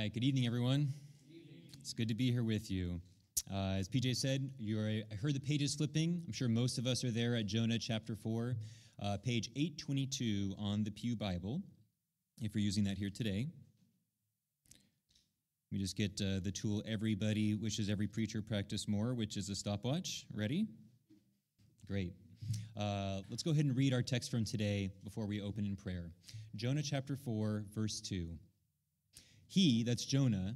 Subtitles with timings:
[0.00, 0.94] Hi, good evening, everyone.
[1.78, 3.02] It's good to be here with you.
[3.52, 6.22] Uh, as PJ said, I heard the pages flipping.
[6.26, 8.56] I'm sure most of us are there at Jonah chapter 4,
[9.02, 11.60] uh, page 822 on the Pew Bible,
[12.40, 13.48] if you're using that here today.
[15.70, 19.54] We just get uh, the tool everybody wishes every preacher practice more, which is a
[19.54, 20.24] stopwatch.
[20.32, 20.66] Ready?
[21.86, 22.14] Great.
[22.74, 26.10] Uh, let's go ahead and read our text from today before we open in prayer.
[26.56, 28.30] Jonah chapter 4, verse 2.
[29.50, 30.54] He, that's Jonah,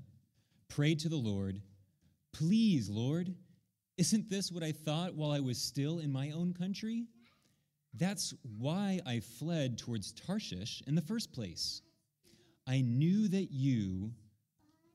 [0.69, 1.61] prayed to the Lord,
[2.33, 3.35] Please, Lord,
[3.97, 7.07] isn't this what I thought while I was still in my own country?
[7.95, 11.83] That's why I fled towards Tarshish in the first place.
[12.69, 14.13] I knew that you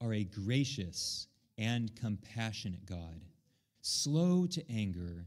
[0.01, 1.27] are a gracious
[1.57, 3.25] and compassionate God,
[3.81, 5.25] slow to anger,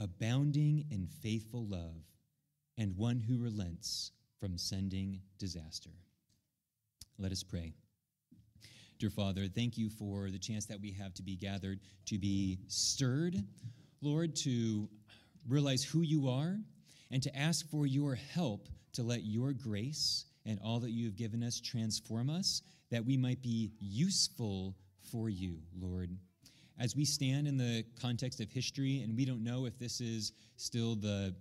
[0.00, 2.02] abounding in faithful love,
[2.76, 4.10] and one who relents
[4.40, 5.90] from sending disaster.
[7.16, 7.74] Let us pray.
[8.98, 12.58] Dear Father, thank you for the chance that we have to be gathered, to be
[12.66, 13.36] stirred,
[14.00, 14.88] Lord, to
[15.48, 16.56] realize who you are,
[17.12, 21.14] and to ask for your help to let your grace and all that you have
[21.14, 24.74] given us transform us, that we might be useful
[25.12, 26.10] for you, Lord.
[26.80, 30.32] As we stand in the context of history, and we don't know if this is
[30.56, 31.36] still the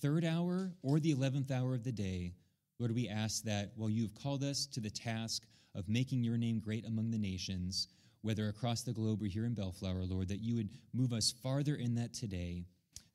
[0.00, 2.32] third hour or the 11th hour of the day,
[2.78, 5.42] Lord, we ask that while you have called us to the task
[5.74, 7.88] of making your name great among the nations,
[8.22, 11.74] whether across the globe or here in Bellflower, Lord, that you would move us farther
[11.74, 12.64] in that today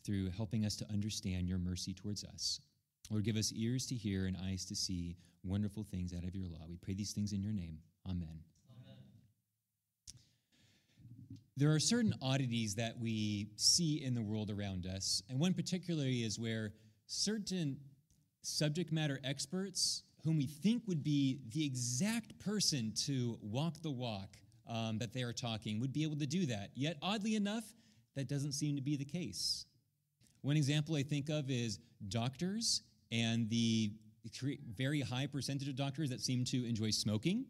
[0.04, 2.60] through helping us to understand your mercy towards us.
[3.10, 6.48] Lord, give us ears to hear and eyes to see wonderful things out of your
[6.48, 6.66] law.
[6.68, 7.78] We pray these things in your name.
[8.06, 8.42] Amen.
[8.84, 8.98] Amen.
[11.56, 16.24] There are certain oddities that we see in the world around us, and one particularly
[16.24, 16.74] is where
[17.06, 17.78] certain
[18.42, 24.36] subject matter experts whom we think would be the exact person to walk the walk
[24.68, 26.70] um, that they are talking would be able to do that.
[26.76, 27.64] Yet, oddly enough,
[28.18, 29.66] that doesn't seem to be the case.
[30.42, 31.80] One example I think of is
[32.10, 33.94] doctors and the
[34.76, 37.46] very high percentage of doctors that seem to enjoy smoking.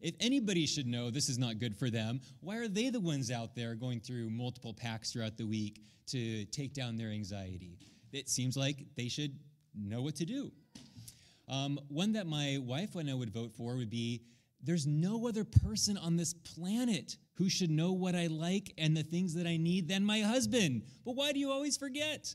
[0.00, 3.30] If anybody should know this is not good for them, why are they the ones
[3.30, 7.78] out there going through multiple packs throughout the week to take down their anxiety?
[8.12, 9.32] It seems like they should
[9.74, 10.52] know what to do.
[11.48, 14.22] Um, one that my wife and I would vote for would be
[14.62, 19.02] there's no other person on this planet who should know what I like and the
[19.02, 20.82] things that I need than my husband.
[21.04, 22.34] But why do you always forget?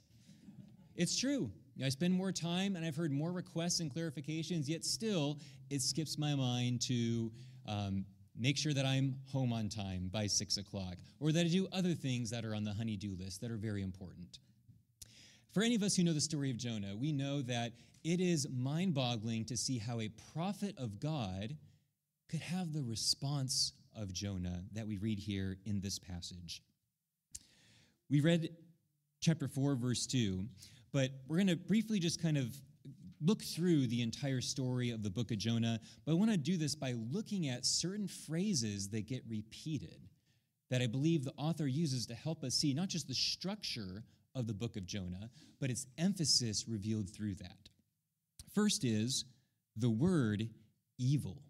[0.96, 1.52] It's true.
[1.84, 6.18] I spend more time and I've heard more requests and clarifications, yet still it skips
[6.18, 7.32] my mind to
[7.68, 8.06] um,
[8.38, 11.94] make sure that I'm home on time by six o'clock or that I do other
[11.94, 14.40] things that are on the honey-do list that are very important.
[15.54, 18.48] For any of us who know the story of Jonah, we know that it is
[18.50, 21.56] mind boggling to see how a prophet of God
[22.30, 26.62] could have the response of Jonah that we read here in this passage.
[28.10, 28.50] We read
[29.22, 30.46] chapter 4, verse 2,
[30.92, 32.56] but we're going to briefly just kind of
[33.22, 36.58] look through the entire story of the book of Jonah, but I want to do
[36.58, 40.10] this by looking at certain phrases that get repeated
[40.70, 44.04] that I believe the author uses to help us see not just the structure
[44.36, 47.63] of the book of Jonah, but its emphasis revealed through that.
[48.54, 49.26] First is
[49.78, 50.48] the word
[50.98, 51.42] evil.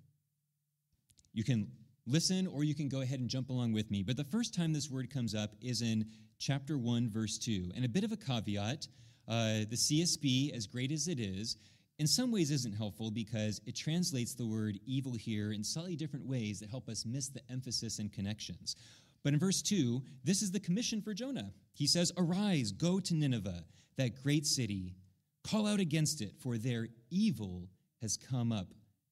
[1.33, 1.67] You can
[2.05, 4.03] listen or you can go ahead and jump along with me.
[4.03, 6.05] But the first time this word comes up is in
[6.39, 7.71] chapter 1, verse 2.
[7.75, 8.87] And a bit of a caveat
[9.27, 11.57] uh, the CSB, as great as it is,
[11.99, 16.25] in some ways isn't helpful because it translates the word evil here in slightly different
[16.25, 18.75] ways that help us miss the emphasis and connections.
[19.23, 21.53] But in verse 2, this is the commission for Jonah.
[21.73, 23.63] He says, Arise, go to Nineveh,
[23.97, 24.95] that great city,
[25.43, 27.69] Call out against it, for their evil
[28.01, 28.67] has come up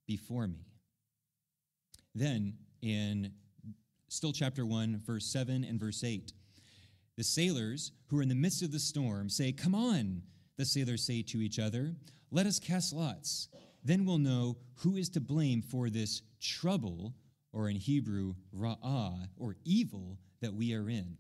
[0.07, 0.65] before me.
[2.15, 3.31] Then, in
[4.07, 6.33] still chapter 1, verse 7 and verse 8,
[7.17, 10.23] the sailors who are in the midst of the storm say, Come on,
[10.57, 11.95] the sailors say to each other,
[12.31, 13.49] let us cast lots.
[13.83, 17.13] Then we'll know who is to blame for this trouble,
[17.51, 21.17] or in Hebrew, ra'ah, or evil that we are in.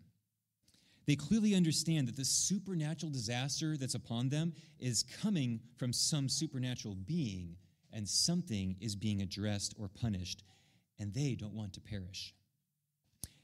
[1.05, 6.95] They clearly understand that the supernatural disaster that's upon them is coming from some supernatural
[6.95, 7.57] being,
[7.91, 10.43] and something is being addressed or punished,
[10.99, 12.33] and they don't want to perish.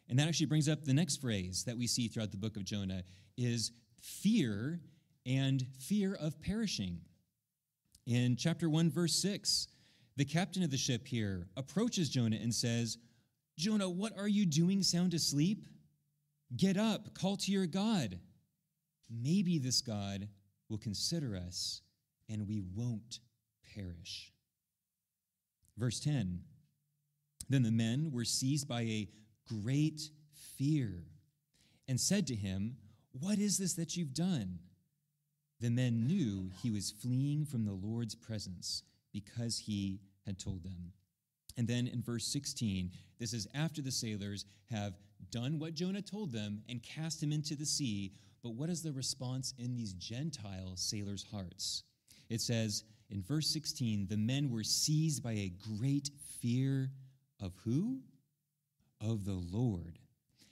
[0.08, 2.64] And that actually brings up the next phrase that we see throughout the book of
[2.64, 3.04] Jonah
[3.38, 3.72] is
[4.02, 4.80] fear
[5.26, 7.02] and fear of perishing.
[8.06, 9.68] In chapter 1 verse 6,
[10.16, 12.98] the captain of the ship here approaches Jonah and says,
[13.58, 15.66] "Jonah, what are you doing sound asleep?"
[16.56, 18.20] Get up, call to your God.
[19.10, 20.30] Maybe this God
[20.70, 21.82] will consider us
[22.30, 23.20] and we won't
[23.76, 24.32] perish.
[25.78, 26.42] Verse 10
[27.50, 29.10] Then the men were seized by a
[29.48, 30.02] great
[30.58, 31.04] fear
[31.88, 32.78] and said to him,
[33.12, 34.60] What is this that you've done?
[35.60, 40.94] The men knew he was fleeing from the Lord's presence because he had told them.
[41.58, 44.94] And then in verse 16, this is after the sailors have
[45.32, 48.14] done what Jonah told them and cast him into the sea.
[48.44, 51.84] But what is the response in these Gentile sailors' hearts?
[52.30, 56.10] It says in verse 16, the men were seized by a great
[56.42, 56.92] fear
[57.42, 58.00] of who?
[59.02, 60.00] Of the Lord.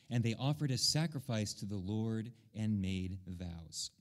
[0.09, 3.91] And they offered a sacrifice to the Lord and made vows.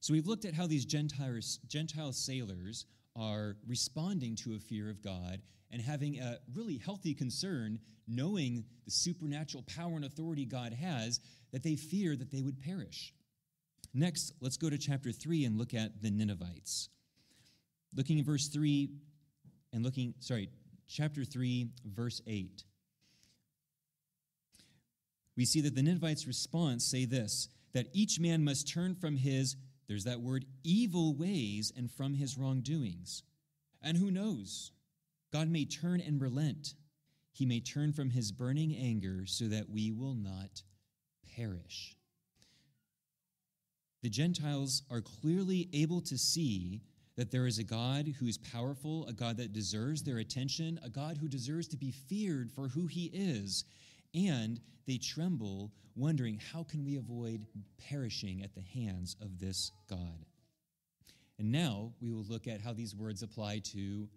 [0.00, 5.02] So we've looked at how these Gentile, Gentile sailors are responding to a fear of
[5.02, 11.18] God and having a really healthy concern, knowing the supernatural power and authority God has,
[11.52, 13.14] that they fear that they would perish.
[13.94, 16.88] Next, let's go to chapter 3 and look at the Ninevites.
[17.94, 18.90] Looking at verse 3
[19.72, 20.50] and looking, sorry,
[20.88, 22.64] chapter 3, verse 8.
[25.36, 29.56] We see that the Ninevites' response say this that each man must turn from his,
[29.88, 33.22] there's that word, evil ways and from his wrongdoings.
[33.82, 34.72] And who knows?
[35.32, 36.74] God may turn and relent.
[37.32, 40.62] He may turn from his burning anger so that we will not
[41.36, 41.96] perish.
[44.02, 46.82] The Gentiles are clearly able to see
[47.16, 50.90] that there is a God who is powerful, a God that deserves their attention, a
[50.90, 53.64] God who deserves to be feared for who he is.
[54.14, 57.46] And they tremble, wondering, how can we avoid
[57.88, 60.26] perishing at the hands of this God?
[61.38, 64.08] And now we will look at how these words apply to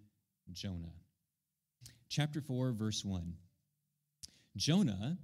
[0.52, 0.94] Jonah.
[2.16, 3.34] Chapter 4, verse 1.
[4.56, 5.18] Jonah,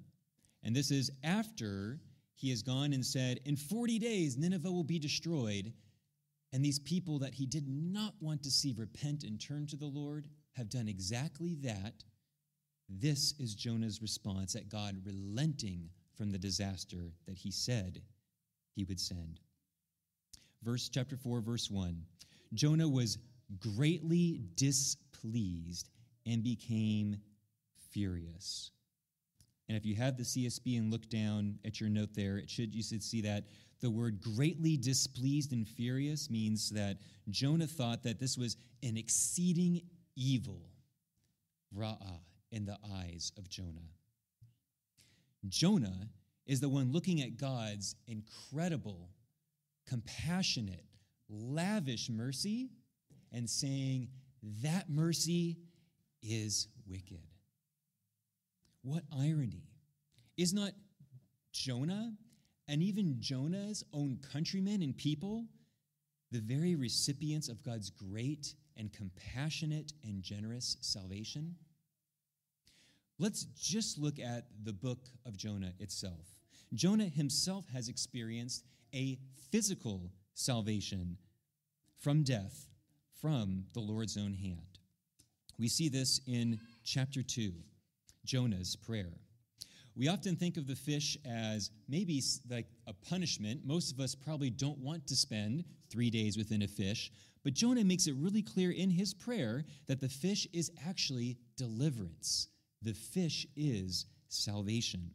[0.61, 2.01] and this is after
[2.35, 5.71] he has gone and said, In 40 days, Nineveh will be destroyed.
[6.51, 9.85] And these people that he did not want to see repent and turn to the
[9.85, 10.27] Lord
[10.57, 12.03] have done exactly that.
[12.89, 15.87] This is Jonah's response at God relenting
[16.17, 18.01] from the disaster that he said
[18.75, 19.39] he would send.
[20.61, 22.03] Verse chapter 4 verse 1.
[22.53, 23.17] Jonah was
[23.61, 25.90] greatly displeased
[26.25, 27.17] and became
[27.91, 28.71] furious.
[29.67, 32.75] And if you have the CSB and look down at your note there, it should
[32.75, 33.45] you should see that
[33.79, 36.97] the word greatly displeased and furious means that
[37.29, 39.81] Jonah thought that this was an exceeding
[40.15, 40.61] evil,
[41.75, 42.19] ra'ah,
[42.51, 43.89] in the eyes of Jonah.
[45.47, 46.09] Jonah
[46.45, 49.09] is the one looking at God's incredible,
[49.87, 50.85] compassionate,
[51.29, 52.69] lavish mercy
[53.31, 54.09] and saying,
[54.61, 55.57] That mercy
[56.21, 57.21] is wicked.
[58.83, 59.63] What irony.
[60.37, 60.71] Is not
[61.51, 62.13] Jonah
[62.67, 65.45] and even Jonah's own countrymen and people
[66.31, 71.55] the very recipients of God's great and compassionate and generous salvation?
[73.19, 76.25] Let's just look at the book of Jonah itself.
[76.73, 78.65] Jonah himself has experienced
[78.95, 79.19] a
[79.51, 81.17] physical salvation
[81.99, 82.67] from death
[83.21, 84.70] from the Lord's own hand.
[85.61, 87.53] We see this in chapter 2,
[88.25, 89.13] Jonah's prayer.
[89.95, 92.19] We often think of the fish as maybe
[92.49, 93.61] like a punishment.
[93.63, 97.11] Most of us probably don't want to spend three days within a fish,
[97.43, 102.47] but Jonah makes it really clear in his prayer that the fish is actually deliverance.
[102.81, 105.11] The fish is salvation.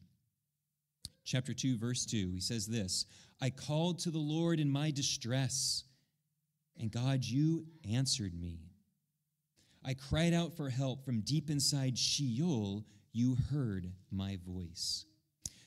[1.24, 3.06] Chapter 2, verse 2, he says this
[3.40, 5.82] I called to the Lord in my distress,
[6.78, 8.65] and God, you answered me.
[9.86, 12.84] I cried out for help from deep inside Sheol.
[13.12, 15.04] You heard my voice.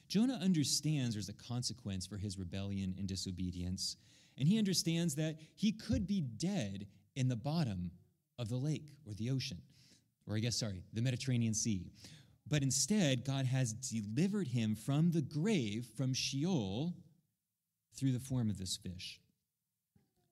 [0.09, 3.95] Jonah understands there's a consequence for his rebellion and disobedience,
[4.37, 6.85] and he understands that he could be dead
[7.15, 7.91] in the bottom
[8.37, 9.61] of the lake or the ocean,
[10.27, 11.91] or I guess, sorry, the Mediterranean Sea.
[12.45, 16.93] But instead, God has delivered him from the grave, from Sheol,
[17.95, 19.21] through the form of this fish.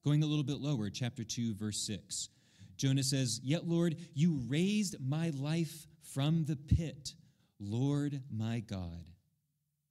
[0.04, 2.30] Going a little bit lower, chapter 2, verse 6.
[2.78, 7.14] Jonah says, Yet, Lord, you raised my life from the pit,
[7.60, 9.06] Lord my God.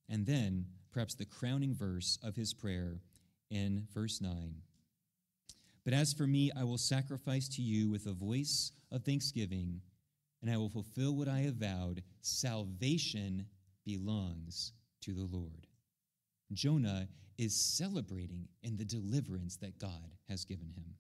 [0.08, 3.00] And then, perhaps the crowning verse of his prayer
[3.50, 4.54] in verse 9.
[5.84, 9.80] But as for me, I will sacrifice to you with a voice of thanksgiving,
[10.42, 12.02] and I will fulfill what I have vowed.
[12.22, 13.46] Salvation
[13.84, 15.66] belongs to the Lord.
[16.52, 20.94] Jonah is celebrating in the deliverance that God has given him.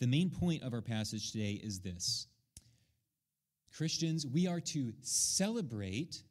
[0.00, 2.26] The main point of our passage today is this
[3.76, 6.22] Christians, we are to celebrate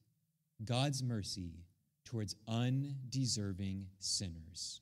[0.64, 1.66] God's mercy
[2.06, 4.82] towards undeserving sinners.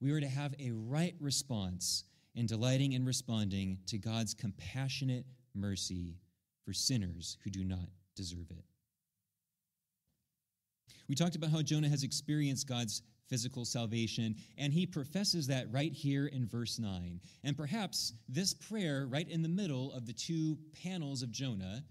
[0.00, 2.04] We are to have a right response
[2.34, 6.16] in delighting and responding to God's compassionate mercy
[6.64, 8.64] for sinners who do not deserve it.
[11.08, 15.92] We talked about how Jonah has experienced God's physical salvation, and he professes that right
[15.92, 17.20] here in verse 9.
[17.44, 21.84] And perhaps this prayer, right in the middle of the two panels of Jonah,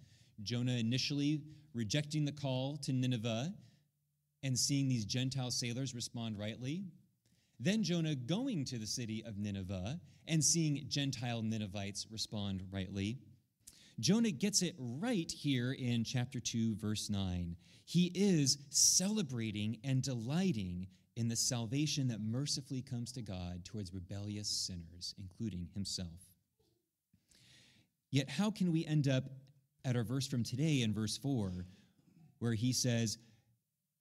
[0.43, 1.41] Jonah initially
[1.73, 3.53] rejecting the call to Nineveh
[4.43, 6.85] and seeing these Gentile sailors respond rightly,
[7.59, 13.17] then Jonah going to the city of Nineveh and seeing Gentile Ninevites respond rightly.
[13.99, 17.55] Jonah gets it right here in chapter 2, verse 9.
[17.85, 24.47] He is celebrating and delighting in the salvation that mercifully comes to God towards rebellious
[24.47, 26.31] sinners, including himself.
[28.11, 29.23] Yet, how can we end up
[29.83, 31.65] at our verse from today in verse 4,
[32.37, 33.17] where he says,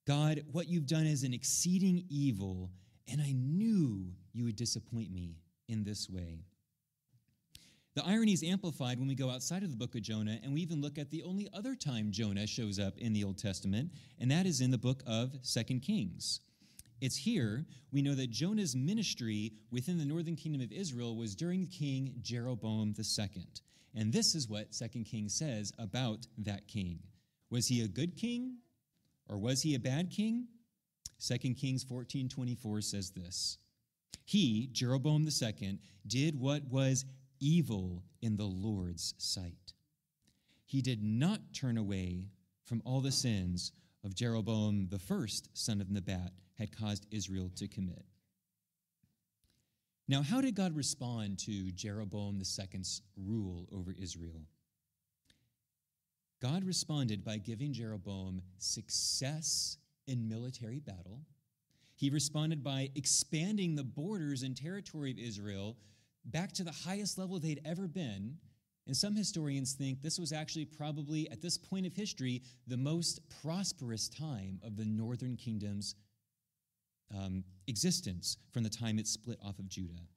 [0.05, 2.69] God, what you've done is an exceeding evil,
[3.11, 6.43] and I knew you would disappoint me in this way.
[7.95, 10.61] The irony is amplified when we go outside of the book of Jonah and we
[10.61, 14.29] even look at the only other time Jonah shows up in the Old Testament, and
[14.29, 16.41] that is in the book of Second Kings.
[16.99, 21.67] It's here we know that Jonah's ministry within the northern kingdom of Israel was during
[21.67, 23.47] King Jeroboam II.
[23.95, 26.99] And this is what Second Kings says about that king.
[27.49, 28.57] Was he a good king
[29.27, 30.47] or was he a bad king?
[31.19, 33.57] Second Kings 14:24 says this.
[34.25, 37.05] He, Jeroboam II, did what was
[37.39, 39.73] evil in the Lord's sight.
[40.65, 42.29] He did not turn away
[42.65, 43.71] from all the sins
[44.03, 48.05] of Jeroboam the first son of Nebat had caused Israel to commit.
[50.07, 54.41] Now, how did God respond to Jeroboam II's rule over Israel?
[56.41, 61.21] God responded by giving Jeroboam success in military battle.
[61.95, 65.75] He responded by expanding the borders and territory of Israel
[66.25, 68.37] back to the highest level they'd ever been.
[68.85, 73.19] And some historians think this was actually probably, at this point of history, the most
[73.41, 75.95] prosperous time of the northern kingdom's
[77.15, 80.07] um, existence from the time it split off of Judah.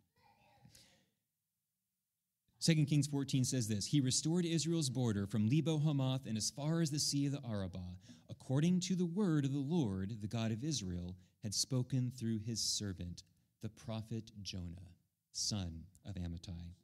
[2.62, 6.80] 2 Kings 14 says this He restored Israel's border from Lebo Hamath and as far
[6.80, 7.96] as the sea of the Arabah,
[8.28, 12.60] according to the word of the Lord, the God of Israel, had spoken through his
[12.60, 13.22] servant,
[13.62, 14.94] the prophet Jonah,
[15.32, 16.74] son of Amittai.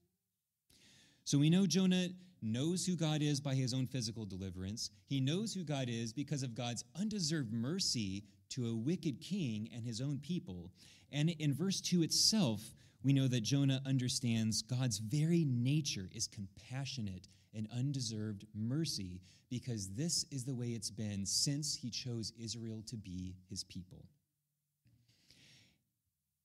[1.24, 2.08] So we know Jonah
[2.40, 4.90] knows who God is by his own physical deliverance.
[5.06, 8.24] He knows who God is because of God's undeserved mercy
[8.56, 10.70] to a wicked king and his own people.
[11.12, 12.62] And in verse 2 itself,
[13.02, 19.20] we know that Jonah understands God's very nature is compassionate and undeserved mercy
[19.50, 24.04] because this is the way it's been since he chose Israel to be his people.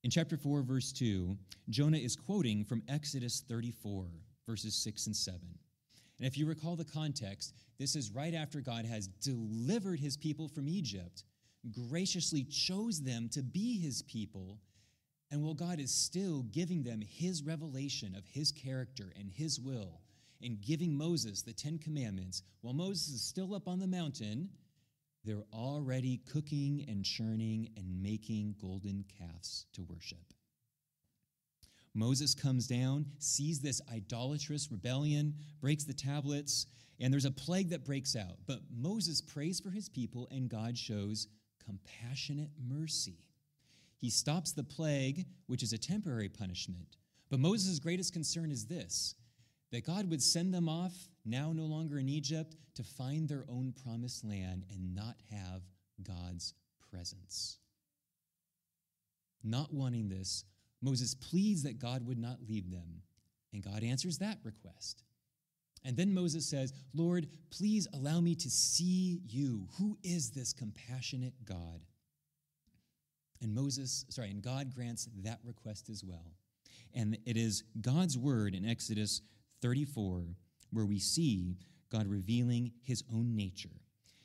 [0.03, 1.37] In chapter 4, verse 2,
[1.69, 4.05] Jonah is quoting from Exodus 34,
[4.47, 5.39] verses 6 and 7.
[6.19, 10.47] And if you recall the context, this is right after God has delivered his people
[10.47, 11.23] from Egypt
[11.69, 14.59] graciously chose them to be his people,
[15.29, 20.01] and while God is still giving them his revelation of his character and his will,
[20.41, 24.49] and giving Moses the Ten Commandments, while Moses is still up on the mountain,
[25.23, 30.33] they're already cooking and churning and making golden calves to worship.
[31.93, 36.65] Moses comes down, sees this idolatrous rebellion, breaks the tablets,
[36.99, 38.37] and there's a plague that breaks out.
[38.47, 41.27] But Moses prays for his people, and God shows
[41.65, 43.27] compassionate mercy.
[43.97, 46.97] He stops the plague, which is a temporary punishment.
[47.29, 49.15] But Moses' greatest concern is this
[49.71, 53.73] that God would send them off, now no longer in Egypt, to find their own
[53.83, 55.61] promised land and not have
[56.03, 56.53] God's
[56.91, 57.57] presence.
[59.43, 60.43] Not wanting this,
[60.81, 63.01] Moses pleads that God would not leave them,
[63.53, 65.03] and God answers that request.
[65.83, 69.67] And then Moses says, Lord, please allow me to see you.
[69.79, 71.81] Who is this compassionate God?
[73.41, 76.33] And Moses, sorry, and God grants that request as well.
[76.93, 79.21] And it is God's word in Exodus
[79.61, 80.35] 34
[80.71, 81.57] where we see
[81.91, 83.69] God revealing his own nature.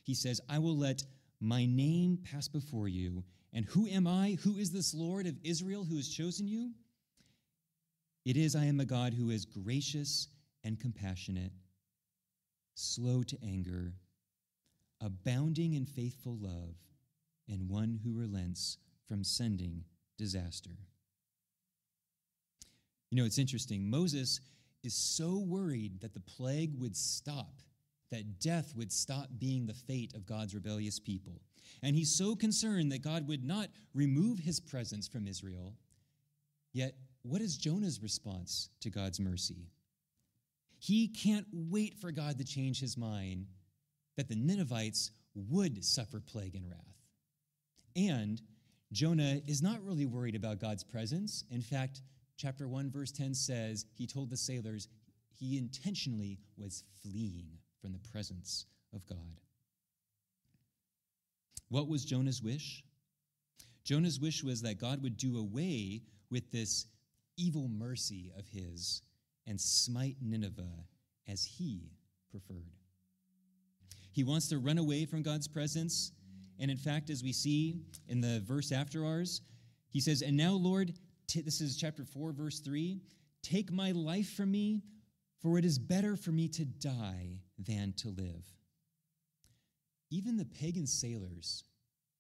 [0.03, 1.03] He says, I will let
[1.41, 3.25] my name pass before you.
[3.53, 4.37] And who am I?
[4.43, 6.73] Who is this Lord of Israel who has chosen you?
[8.25, 10.29] It is I am a God who is gracious
[10.67, 11.53] and compassionate,
[12.75, 13.95] slow to anger,
[15.01, 16.75] abounding in faithful love,
[17.49, 19.85] and one who relents from sending
[20.19, 20.77] disaster.
[23.13, 23.89] You know, it's interesting.
[23.89, 24.41] Moses
[24.83, 27.63] is so worried that the plague would stop,
[28.11, 31.41] that death would stop being the fate of God's rebellious people.
[31.85, 35.75] And he's so concerned that God would not remove his presence from Israel.
[36.73, 39.69] Yet, what is Jonah's response to God's mercy?
[40.87, 43.47] He can't wait for God to change his mind
[44.17, 46.79] that the Ninevites would suffer plague and wrath.
[47.97, 48.41] And
[48.93, 51.43] Jonah is not really worried about God's presence.
[51.51, 52.03] In fact,
[52.37, 54.87] chapter 1, verse 10 says he told the sailors
[55.35, 57.49] he intentionally was fleeing
[57.83, 59.41] from the presence of God.
[61.69, 62.85] What was Jonah's wish?
[63.83, 66.87] Jonah's wish was that God would do away with this
[67.37, 69.03] evil mercy of his
[69.47, 70.85] and smite Nineveh
[71.29, 71.91] as he
[72.31, 72.73] preferred.
[74.13, 76.13] He wants to run away from God's presence.
[76.59, 79.43] And in fact, as we see in the verse after ours,
[79.91, 80.95] he says, And now, Lord,
[81.27, 83.01] t- this is chapter 4, verse 3
[83.43, 84.83] take my life from me,
[85.41, 88.45] for it is better for me to die than to live.
[90.11, 91.63] Even the pagan sailors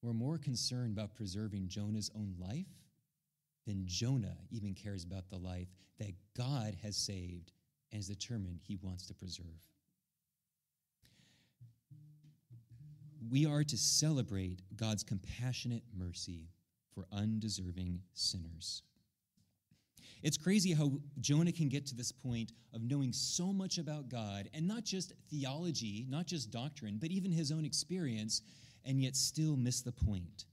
[0.02, 2.66] were more concerned about preserving Jonah's own life
[3.66, 5.68] than Jonah even cares about the life
[5.98, 7.52] that God has saved
[7.92, 9.46] and is determined he wants to preserve.
[13.30, 16.48] We are to celebrate God's compassionate mercy
[16.94, 18.82] for undeserving sinners.
[20.22, 24.48] It's crazy how Jonah can get to this point of knowing so much about God,
[24.54, 28.42] and not just theology, not just doctrine, but even his own experience,
[28.84, 30.46] and yet still miss the point.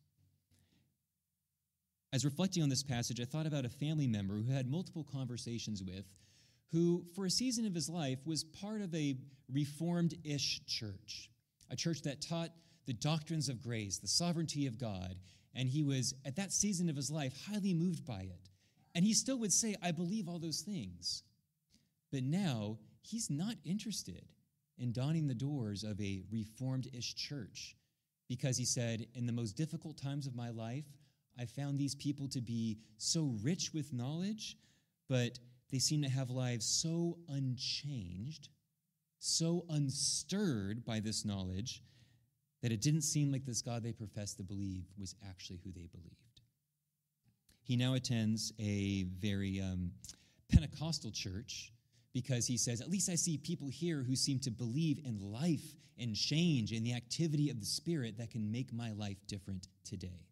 [2.14, 5.82] As reflecting on this passage, I thought about a family member who had multiple conversations
[5.82, 6.06] with,
[6.72, 9.18] who, for a season of his life, was part of a
[9.52, 11.32] reformed ish church,
[11.72, 12.52] a church that taught
[12.86, 15.16] the doctrines of grace, the sovereignty of God,
[15.56, 18.50] and he was, at that season of his life, highly moved by it.
[18.94, 21.24] And he still would say, I believe all those things.
[22.12, 24.24] But now, he's not interested
[24.78, 27.76] in donning the doors of a reformed ish church
[28.28, 30.86] because he said, In the most difficult times of my life,
[31.40, 34.58] I found these people to be so rich with knowledge,
[35.10, 35.40] but
[35.72, 38.50] they seem to have lives so unchanged,
[39.20, 41.82] so unstirred by this knowledge,
[42.62, 45.88] that it didn't seem like this God they professed to believe was actually who they
[45.88, 46.42] believed.
[47.64, 49.92] He now attends a very um,
[50.52, 51.74] Pentecostal church
[52.14, 55.76] because he says, At least I see people here who seem to believe in life
[55.98, 60.28] and change and the activity of the Spirit that can make my life different today.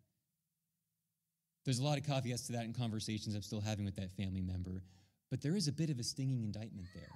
[1.63, 4.41] There's a lot of caveats to that in conversations I'm still having with that family
[4.41, 4.84] member,
[5.30, 7.12] but there is a bit of a stinging indictment there.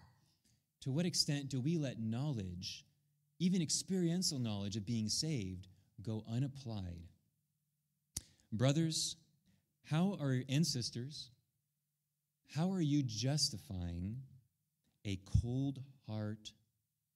[0.82, 2.86] To what extent do we let knowledge,
[3.40, 5.68] even experiential knowledge of being saved,
[6.04, 7.08] go unapplied?
[8.52, 9.16] Brothers,
[9.86, 11.32] how are and sisters,
[12.56, 14.18] how are you justifying
[15.06, 16.52] a cold heart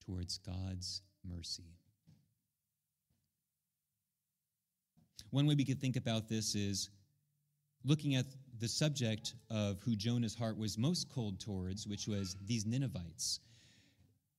[0.06, 1.76] towards God's mercy?
[5.30, 6.90] One way we could think about this is
[7.84, 8.26] looking at
[8.60, 13.40] the subject of who Jonah's heart was most cold towards, which was these Ninevites.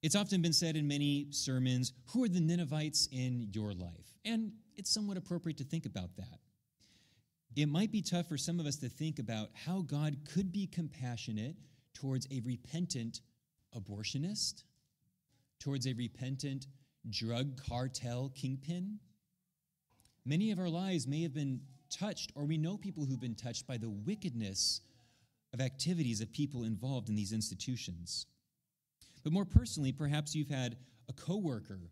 [0.03, 4.14] It's often been said in many sermons, Who are the Ninevites in your life?
[4.24, 6.38] And it's somewhat appropriate to think about that.
[7.57, 10.66] It might be tough for some of us to think about how God could be
[10.66, 11.57] compassionate
[11.94, 13.20] towards a repentant
[13.76, 14.64] abortionist,
[15.59, 16.66] towards a repentant
[17.09, 18.98] drug cartel kingpin.
[20.24, 23.66] Many of our lives may have been touched, or we know people who've been touched
[23.66, 24.81] by the wickedness
[25.53, 28.26] of activities of people involved in these institutions.
[29.22, 30.76] But more personally, perhaps you've had
[31.09, 31.90] a coworker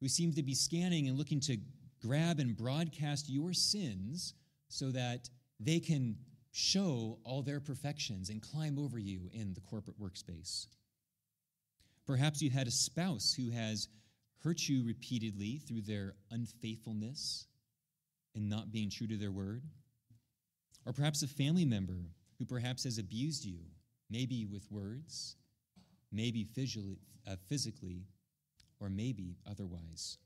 [0.00, 1.58] who seems to be scanning and looking to
[2.02, 4.34] grab and broadcast your sins
[4.68, 5.28] so that
[5.60, 6.16] they can
[6.52, 10.66] show all their perfections and climb over you in the corporate workspace.
[12.06, 13.88] Perhaps you had a spouse who has
[14.42, 17.46] hurt you repeatedly through their unfaithfulness
[18.36, 19.62] and not being true to their word.
[20.84, 23.58] Or perhaps a family member who perhaps has abused you,
[24.08, 25.34] maybe with words,
[26.12, 28.04] maybe physically, uh, physically
[28.78, 30.18] or maybe otherwise.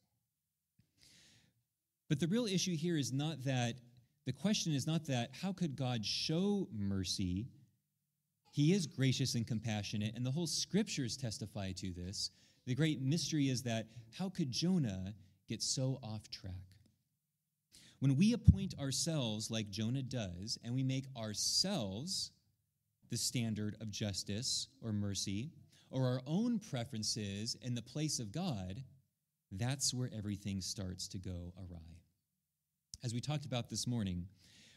[2.08, 3.76] But the real issue here is not that,
[4.26, 7.46] the question is not that how could God show mercy?
[8.52, 12.30] He is gracious and compassionate, and the whole scriptures testify to this.
[12.66, 13.86] The great mystery is that
[14.18, 15.14] how could Jonah
[15.48, 16.52] get so off track?
[18.00, 22.32] When we appoint ourselves like Jonah does, and we make ourselves
[23.10, 25.50] the standard of justice or mercy,
[25.90, 28.82] or our own preferences in the place of God,
[29.52, 31.98] that's where everything starts to go awry.
[33.04, 34.26] As we talked about this morning,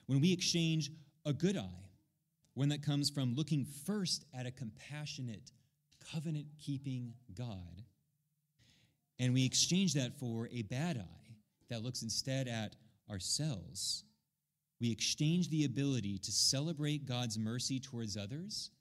[0.08, 0.92] when we exchange
[1.26, 1.90] a good eye,
[2.56, 5.52] one that comes from looking first at a compassionate,
[6.12, 7.84] covenant keeping God,
[9.20, 11.36] and we exchange that for a bad eye
[11.70, 12.76] that looks instead at
[13.10, 14.04] ourselves,
[14.80, 18.72] we exchange the ability to celebrate God's mercy towards others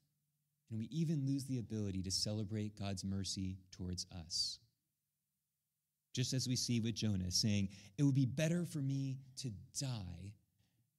[0.73, 4.59] and we even lose the ability to celebrate God's mercy towards us.
[6.15, 10.33] Just as we see with Jonah saying, It would be better for me to die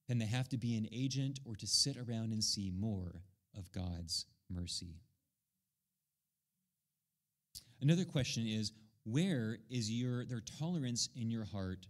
[0.08, 3.24] than to have to be an agent or to sit around and see more
[3.58, 5.00] of God's mercy.
[7.82, 8.74] Another question is
[9.06, 11.88] where is your their tolerance in your heart?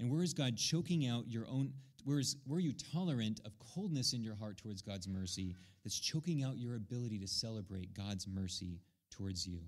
[0.00, 1.72] And where is God choking out your own
[2.04, 6.00] where, is, where are you tolerant of coldness in your heart towards God's mercy that's
[6.00, 9.60] choking out your ability to celebrate God's mercy towards you?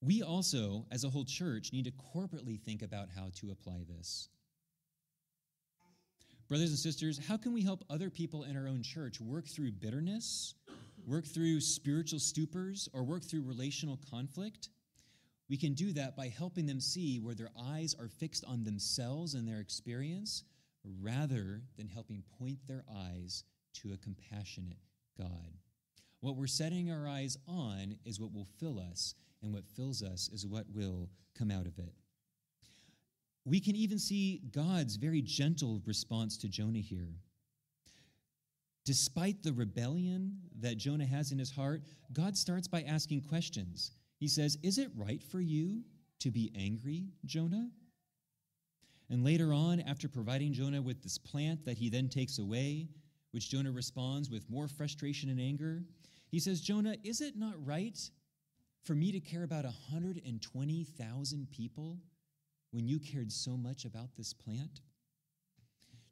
[0.00, 4.30] We also, as a whole church, need to corporately think about how to apply this.
[6.48, 9.72] Brothers and sisters, how can we help other people in our own church work through
[9.72, 10.54] bitterness,
[11.06, 14.68] work through spiritual stupors, or work through relational conflict?
[15.48, 19.34] We can do that by helping them see where their eyes are fixed on themselves
[19.34, 20.44] and their experience
[21.02, 24.78] rather than helping point their eyes to a compassionate
[25.18, 25.58] God.
[26.20, 30.30] What we're setting our eyes on is what will fill us, and what fills us
[30.32, 31.92] is what will come out of it.
[33.44, 37.10] We can even see God's very gentle response to Jonah here.
[38.86, 43.92] Despite the rebellion that Jonah has in his heart, God starts by asking questions.
[44.18, 45.82] He says, Is it right for you
[46.20, 47.70] to be angry, Jonah?
[49.10, 52.88] And later on, after providing Jonah with this plant that he then takes away,
[53.32, 55.84] which Jonah responds with more frustration and anger,
[56.30, 57.98] he says, Jonah, is it not right
[58.82, 61.98] for me to care about 120,000 people
[62.70, 64.80] when you cared so much about this plant?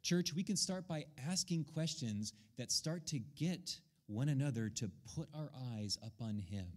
[0.01, 5.29] Church, we can start by asking questions that start to get one another to put
[5.33, 6.67] our eyes up on Him,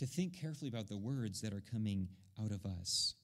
[0.00, 2.08] to think carefully about the words that are coming
[2.42, 3.16] out of us.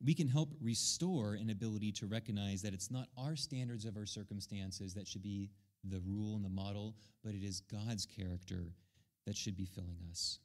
[0.00, 4.06] We can help restore an ability to recognize that it's not our standards of our
[4.06, 5.50] circumstances that should be
[5.82, 6.94] the rule and the model,
[7.24, 8.70] but it is God's character
[9.26, 10.38] that should be filling us.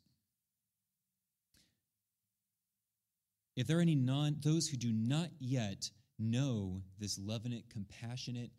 [3.56, 8.50] If there are any non those who do not yet know this loving, compassionate,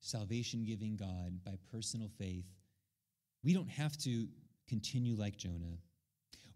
[0.00, 2.46] salvation giving God by personal faith,
[3.44, 4.26] we don't have to
[4.66, 5.76] continue like Jonah.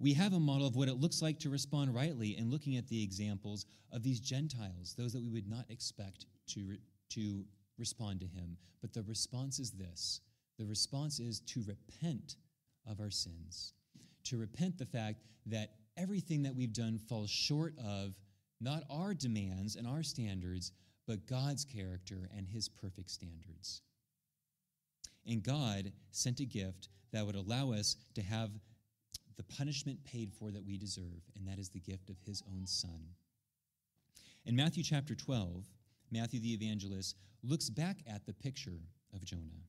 [0.02, 2.88] We have a model of what it looks like to respond rightly in looking at
[2.88, 6.76] the examples of these Gentiles, those that we would not expect to,
[7.10, 7.44] to
[7.78, 8.56] respond to him.
[8.80, 10.20] But the response is this
[10.58, 12.34] the response is to repent
[12.84, 13.74] of our sins,
[14.24, 18.16] to repent the fact that everything that we've done falls short of
[18.60, 20.72] not our demands and our standards,
[21.06, 23.82] but God's character and his perfect standards.
[25.28, 28.50] And God sent a gift that would allow us to have
[29.42, 32.66] the punishment paid for that we deserve, and that is the gift of his own
[32.66, 33.00] Son.
[34.44, 35.64] In Matthew chapter 12,
[36.11, 38.81] Matthew the evangelist looks back at the picture
[39.14, 39.66] of Jonah.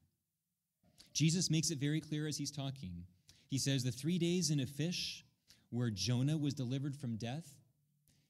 [1.14, 3.04] Jesus makes it very clear as he's talking.
[3.48, 5.24] He says, The three days in a fish
[5.70, 7.56] where Jonah was delivered from death,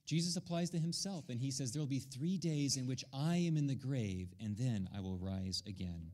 [0.05, 3.37] Jesus applies to himself and he says, There will be three days in which I
[3.37, 6.11] am in the grave, and then I will rise again.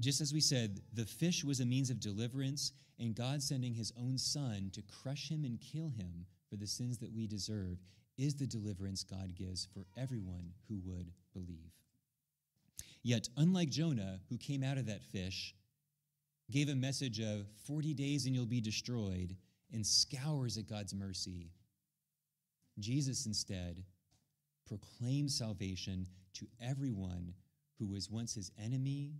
[0.00, 3.92] Just as we said, the fish was a means of deliverance, and God sending his
[3.98, 7.78] own son to crush him and kill him for the sins that we deserve
[8.16, 11.72] is the deliverance God gives for everyone who would believe.
[13.02, 15.54] Yet, unlike Jonah, who came out of that fish,
[16.50, 19.36] gave a message of 40 days and you'll be destroyed,
[19.72, 21.50] and scours at God's mercy,
[22.78, 23.84] Jesus instead
[24.66, 27.34] proclaims salvation to everyone
[27.78, 29.14] who was once his enemy,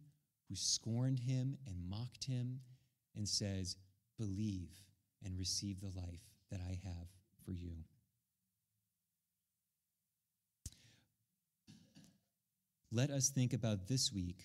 [0.55, 2.61] who scorned him and mocked him,
[3.17, 3.77] and says,
[4.19, 4.71] Believe
[5.25, 7.09] and receive the life that I have
[7.45, 7.73] for you.
[12.93, 14.45] Let us think about this week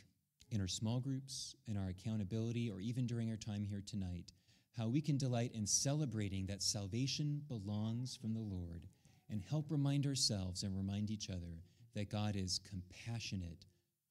[0.49, 4.31] in our small groups, in our accountability, or even during our time here tonight,
[4.75, 8.87] how we can delight in celebrating that salvation belongs from the Lord
[9.29, 11.61] and help remind ourselves and remind each other
[11.93, 13.65] that God is compassionate,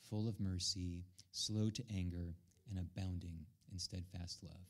[0.08, 1.02] full of mercy,
[1.38, 2.34] slow to anger,
[2.70, 4.66] and abounding in steadfast love.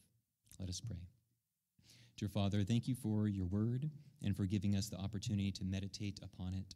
[0.58, 1.08] Let us pray.
[2.16, 3.90] Dear Father, thank you for your word
[4.24, 6.74] and for giving us the opportunity to meditate upon it.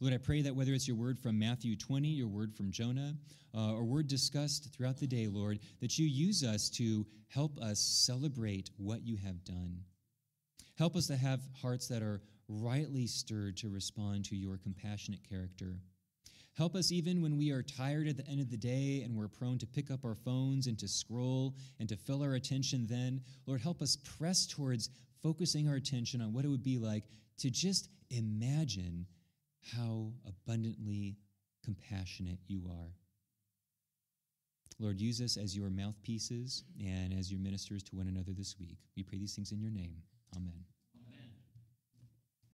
[0.00, 3.14] Lord, I pray that whether it's your word from Matthew 20, your word from Jonah,
[3.54, 7.80] uh, or word discussed throughout the day, Lord, that you use us to help us
[7.80, 9.80] celebrate what you have done.
[10.78, 15.76] Help us to have hearts that are rightly stirred to respond to your compassionate character.
[16.56, 19.28] Help us even when we are tired at the end of the day and we're
[19.28, 23.20] prone to pick up our phones and to scroll and to fill our attention then.
[23.46, 24.88] Lord, help us press towards
[25.22, 27.04] focusing our attention on what it would be like
[27.38, 29.06] to just imagine
[29.74, 31.18] how abundantly
[31.62, 32.94] compassionate you are.
[34.78, 38.78] Lord, use us as your mouthpieces and as your ministers to one another this week.
[38.96, 39.96] We pray these things in your name.
[40.34, 40.64] Amen.